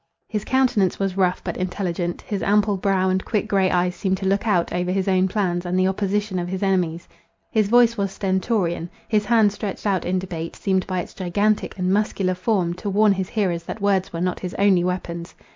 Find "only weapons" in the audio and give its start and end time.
14.55-15.35